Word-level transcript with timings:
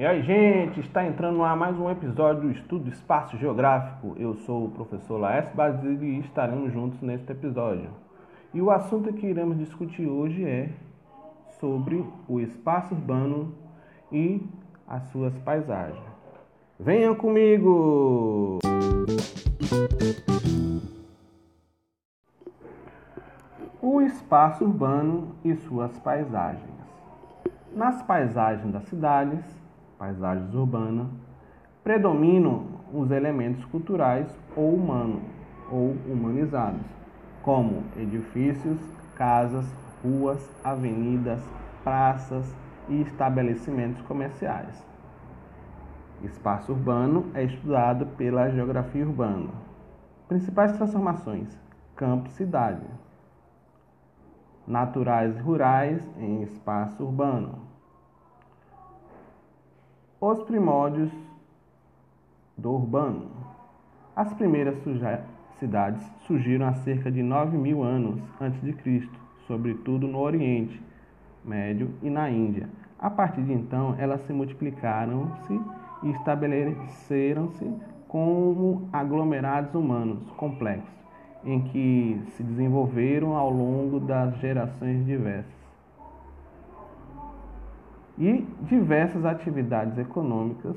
E 0.00 0.06
aí, 0.06 0.22
gente, 0.22 0.80
está 0.80 1.04
entrando 1.04 1.40
lá 1.40 1.54
mais 1.54 1.78
um 1.78 1.90
episódio 1.90 2.44
do 2.44 2.50
Estudo 2.52 2.88
Espaço 2.88 3.36
Geográfico. 3.36 4.16
Eu 4.18 4.34
sou 4.34 4.64
o 4.64 4.70
professor 4.70 5.18
Laércio 5.18 5.54
Basílio 5.54 6.02
e 6.02 6.20
estaremos 6.20 6.72
juntos 6.72 6.98
neste 7.02 7.30
episódio. 7.30 7.90
E 8.54 8.62
o 8.62 8.70
assunto 8.70 9.12
que 9.12 9.26
iremos 9.26 9.58
discutir 9.58 10.08
hoje 10.08 10.42
é 10.42 10.70
sobre 11.60 12.02
o 12.26 12.40
espaço 12.40 12.94
urbano 12.94 13.54
e 14.10 14.40
as 14.88 15.02
suas 15.10 15.36
paisagens. 15.40 16.00
Venham 16.78 17.14
comigo! 17.14 18.58
O 23.82 24.00
espaço 24.00 24.64
urbano 24.64 25.34
e 25.44 25.54
suas 25.56 25.98
paisagens. 25.98 26.64
Nas 27.76 28.02
paisagens 28.02 28.72
das 28.72 28.84
cidades, 28.84 29.60
paisagens 30.00 30.54
urbanas, 30.54 31.08
predominam 31.84 32.64
os 32.90 33.10
elementos 33.10 33.62
culturais 33.66 34.26
ou 34.56 34.74
humanos 34.74 35.22
ou 35.70 35.94
humanizados, 36.08 36.80
como 37.42 37.84
edifícios, 37.96 38.80
casas, 39.14 39.66
ruas, 40.02 40.50
avenidas, 40.64 41.40
praças 41.84 42.50
e 42.88 43.02
estabelecimentos 43.02 44.00
comerciais. 44.02 44.82
Espaço 46.22 46.72
urbano 46.72 47.26
é 47.34 47.44
estudado 47.44 48.06
pela 48.16 48.50
geografia 48.50 49.06
urbana. 49.06 49.50
Principais 50.28 50.72
transformações: 50.72 51.48
campo-cidade, 51.94 52.86
naturais 54.66 55.38
rurais 55.40 56.02
em 56.18 56.42
espaço 56.42 57.04
urbano. 57.04 57.69
Os 60.22 60.42
primórdios 60.42 61.10
do 62.54 62.72
urbano. 62.72 63.30
As 64.14 64.30
primeiras 64.34 64.76
cidades 65.58 66.06
surgiram 66.26 66.66
há 66.66 66.74
cerca 66.74 67.10
de 67.10 67.22
9 67.22 67.56
mil 67.56 67.82
anos 67.82 68.20
antes 68.38 68.60
de 68.60 68.74
Cristo, 68.74 69.18
sobretudo 69.46 70.06
no 70.06 70.18
Oriente 70.18 70.78
Médio 71.42 71.94
e 72.02 72.10
na 72.10 72.28
Índia. 72.28 72.68
A 72.98 73.08
partir 73.08 73.40
de 73.40 73.54
então, 73.54 73.94
elas 73.98 74.20
se 74.26 74.32
multiplicaram-se 74.34 75.58
e 76.02 76.10
estabeleceram-se 76.10 77.72
como 78.06 78.90
aglomerados 78.92 79.74
humanos 79.74 80.30
complexos, 80.32 80.92
em 81.42 81.62
que 81.62 82.20
se 82.36 82.42
desenvolveram 82.42 83.38
ao 83.38 83.48
longo 83.48 83.98
das 83.98 84.36
gerações 84.36 85.02
diversas. 85.06 85.59
E 88.20 88.46
diversas 88.68 89.24
atividades 89.24 89.96
econômicas 89.96 90.76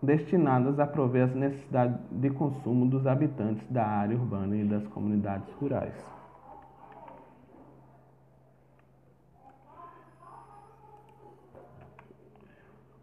destinadas 0.00 0.78
a 0.78 0.86
prover 0.86 1.24
as 1.24 1.34
necessidades 1.34 1.98
de 2.08 2.30
consumo 2.30 2.86
dos 2.86 3.04
habitantes 3.04 3.68
da 3.68 3.84
área 3.84 4.16
urbana 4.16 4.56
e 4.56 4.64
das 4.64 4.86
comunidades 4.86 5.52
rurais. 5.54 5.92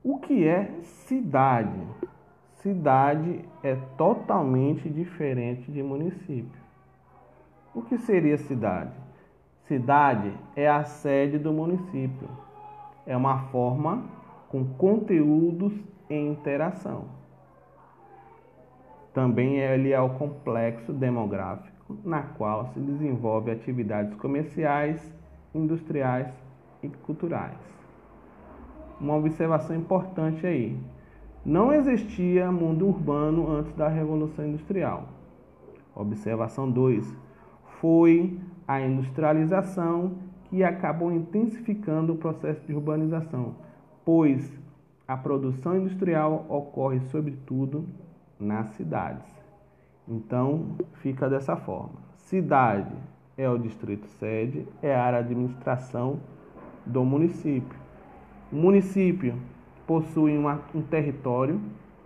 O 0.01 0.19
que 0.19 0.47
é 0.47 0.71
cidade? 0.81 1.85
Cidade 2.61 3.43
é 3.61 3.75
totalmente 3.97 4.89
diferente 4.89 5.69
de 5.69 5.83
município. 5.83 6.61
O 7.75 7.81
que 7.81 7.97
seria 7.97 8.37
cidade? 8.37 8.93
Cidade 9.65 10.33
é 10.55 10.65
a 10.65 10.85
sede 10.85 11.37
do 11.37 11.51
município. 11.51 12.46
É 13.07 13.17
uma 13.17 13.39
forma 13.47 14.03
com 14.49 14.63
conteúdos 14.63 15.73
em 16.07 16.31
interação. 16.31 17.05
Também 19.13 19.57
ele 19.57 19.91
é 19.91 19.99
o 19.99 20.09
complexo 20.09 20.93
demográfico 20.93 21.97
na 22.03 22.21
qual 22.21 22.67
se 22.67 22.79
desenvolve 22.79 23.49
atividades 23.49 24.13
comerciais, 24.15 25.01
industriais 25.55 26.27
e 26.83 26.89
culturais 26.89 27.67
uma 28.99 29.15
observação 29.15 29.75
importante 29.75 30.45
aí. 30.45 30.77
Não 31.45 31.71
existia 31.71 32.51
mundo 32.51 32.87
urbano 32.87 33.49
antes 33.49 33.73
da 33.73 33.87
Revolução 33.87 34.45
Industrial. 34.45 35.07
Observação 35.95 36.69
2. 36.69 37.15
Foi 37.79 38.37
a 38.67 38.81
industrialização 38.81 40.15
que 40.49 40.63
acabou 40.63 41.11
intensificando 41.11 42.13
o 42.13 42.17
processo 42.17 42.65
de 42.65 42.73
urbanização, 42.73 43.55
pois 44.05 44.57
a 45.07 45.15
produção 45.15 45.77
industrial 45.77 46.45
ocorre 46.49 46.99
sobretudo 47.11 47.85
nas 48.39 48.67
cidades. 48.75 49.25
Então, 50.07 50.75
fica 50.95 51.29
dessa 51.29 51.55
forma: 51.55 51.99
cidade 52.15 52.93
é 53.37 53.49
o 53.49 53.57
distrito 53.57 54.07
sede, 54.19 54.67
é 54.81 54.95
a 54.95 55.03
área 55.03 55.23
de 55.23 55.31
administração 55.31 56.19
do 56.85 57.03
município. 57.03 57.77
O 58.51 58.55
município 58.55 59.35
possui 59.85 60.37
uma, 60.37 60.61
um 60.73 60.81
território 60.81 61.61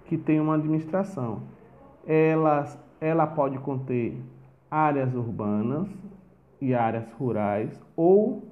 que 0.05 0.17
tem 0.17 0.39
uma 0.39 0.55
administração. 0.55 1.41
Ela, 2.05 2.65
ela 2.99 3.27
pode 3.27 3.57
conter 3.59 4.17
áreas 4.69 5.13
urbanas 5.13 5.87
e 6.61 6.75
áreas 6.75 7.11
rurais, 7.13 7.81
ou 7.95 8.43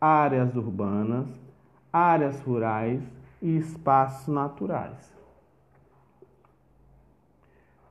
áreas 0.00 0.56
urbanas, 0.56 1.28
áreas 1.92 2.40
rurais 2.40 3.02
e 3.42 3.58
espaços 3.58 4.26
naturais. 4.28 5.14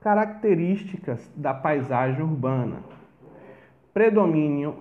Características 0.01 1.31
da 1.35 1.53
paisagem 1.53 2.23
urbana: 2.23 2.79
predominam 3.93 4.75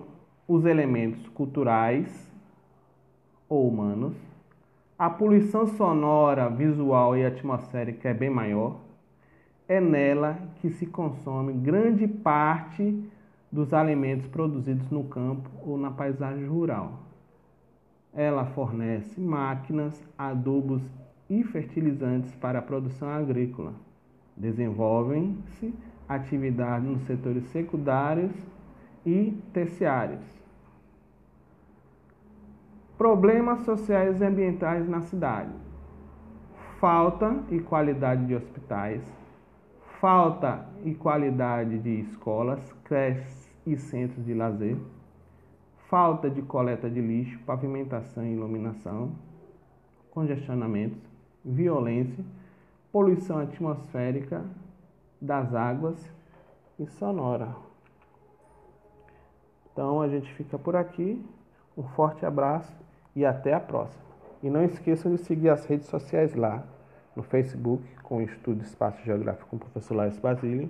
os 0.47 0.65
elementos 0.65 1.27
culturais 1.29 2.27
ou 3.47 3.67
humanos, 3.67 4.15
a 4.97 5.09
poluição 5.09 5.65
sonora, 5.65 6.49
visual 6.49 7.15
e 7.15 7.25
atmosférica 7.25 8.09
é 8.09 8.13
bem 8.13 8.29
maior. 8.29 8.77
É 9.67 9.79
nela 9.79 10.37
que 10.55 10.69
se 10.71 10.85
consome 10.85 11.53
grande 11.53 12.07
parte 12.07 13.01
dos 13.51 13.73
alimentos 13.73 14.27
produzidos 14.27 14.89
no 14.89 15.03
campo 15.05 15.49
ou 15.65 15.77
na 15.77 15.91
paisagem 15.91 16.47
rural. 16.47 16.99
Ela 18.13 18.45
fornece 18.45 19.19
máquinas, 19.19 20.01
adubos 20.17 20.81
e 21.29 21.43
fertilizantes 21.43 22.35
para 22.35 22.59
a 22.59 22.61
produção 22.61 23.09
agrícola. 23.09 23.73
Desenvolvem-se 24.35 25.73
atividades 26.07 26.89
nos 26.89 27.01
setores 27.03 27.43
secundários 27.47 28.33
e 29.05 29.37
terciários 29.53 30.39
Problemas 32.99 33.61
sociais 33.61 34.19
e 34.19 34.25
ambientais 34.25 34.85
na 34.89 34.99
cidade. 34.99 35.53
Falta 36.81 37.33
e 37.49 37.57
qualidade 37.57 38.25
de 38.25 38.35
hospitais, 38.35 39.01
falta 39.99 40.65
e 40.85 40.93
qualidade 40.95 41.77
de 41.79 41.99
escolas, 41.99 42.73
creches 42.85 43.51
e 43.65 43.75
centros 43.77 44.25
de 44.25 44.33
lazer, 44.33 44.77
falta 45.89 46.29
de 46.29 46.41
coleta 46.41 46.89
de 46.89 47.01
lixo, 47.01 47.39
pavimentação 47.39 48.23
e 48.23 48.33
iluminação, 48.33 49.11
congestionamentos, 50.11 51.01
violência, 51.43 52.23
poluição 52.91 53.39
atmosférica 53.39 54.43
das 55.21 55.53
águas 55.53 56.09
e 56.79 56.85
sonora. 56.87 57.53
Então 59.71 60.01
a 60.01 60.07
gente 60.07 60.33
fica 60.33 60.57
por 60.57 60.75
aqui. 60.75 61.23
Um 61.77 61.83
forte 61.83 62.25
abraço 62.25 62.75
e 63.15 63.25
até 63.25 63.53
a 63.53 63.59
próxima. 63.59 64.03
E 64.41 64.49
não 64.49 64.63
esqueçam 64.63 65.13
de 65.13 65.21
seguir 65.21 65.49
as 65.49 65.65
redes 65.65 65.87
sociais 65.87 66.35
lá, 66.35 66.63
no 67.19 67.23
Facebook, 67.23 67.83
com 68.01 68.17
o 68.17 68.21
Estudo 68.21 68.63
Espaço 68.63 69.03
Geográfico 69.03 69.49
com 69.49 69.57
o 69.57 69.59
professor 69.59 69.93
Laércio 69.95 70.21
Basílio, 70.21 70.69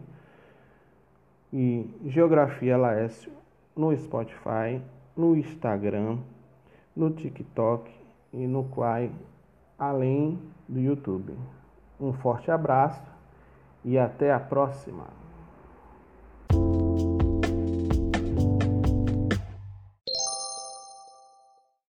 e 1.53 1.87
Geografia 2.05 2.75
Laércio 2.75 3.31
no 3.75 3.95
Spotify, 3.95 4.81
no 5.15 5.37
Instagram, 5.37 6.17
no 6.95 7.11
TikTok 7.11 7.91
e 8.33 8.47
no 8.47 8.63
Quai, 8.65 9.11
além 9.77 10.39
do 10.67 10.79
YouTube. 10.79 11.33
Um 11.99 12.13
forte 12.13 12.49
abraço 12.49 13.03
e 13.85 13.97
até 13.97 14.33
a 14.33 14.39
próxima! 14.39 15.28